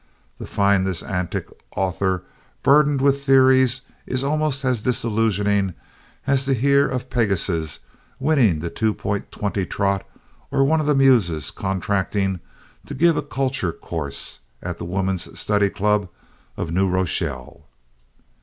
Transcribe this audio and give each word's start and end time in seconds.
To 0.39 0.47
find 0.47 0.87
this 0.87 1.03
antic 1.03 1.47
author 1.75 2.23
burdened 2.63 3.01
with 3.01 3.23
theories 3.23 3.81
is 4.07 4.23
almost 4.23 4.65
as 4.65 4.81
disillusioning 4.81 5.75
as 6.25 6.43
to 6.45 6.55
hear 6.55 6.87
of 6.87 7.11
Pegasus 7.11 7.81
winning 8.19 8.57
the 8.61 8.71
2.20 8.71 9.69
trot 9.69 10.03
or 10.49 10.63
one 10.65 10.79
of 10.81 10.87
the 10.87 10.95
muses 10.95 11.51
contracting 11.51 12.39
to 12.87 12.95
give 12.95 13.15
a 13.15 13.21
culture 13.21 13.71
course 13.71 14.39
at 14.63 14.79
the 14.79 14.85
Woman's 14.85 15.39
Study 15.39 15.69
Club 15.69 16.09
of 16.57 16.71
New 16.71 16.89
Rochelle. 16.89 17.65